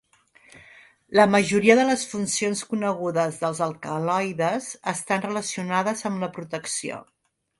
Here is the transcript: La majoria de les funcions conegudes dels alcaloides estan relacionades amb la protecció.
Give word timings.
La 1.17 1.25
majoria 1.33 1.75
de 1.79 1.83
les 1.89 2.05
funcions 2.13 2.63
conegudes 2.71 3.37
dels 3.43 3.61
alcaloides 3.67 4.69
estan 4.95 5.23
relacionades 5.27 6.05
amb 6.11 6.25
la 6.25 6.33
protecció. 6.39 7.01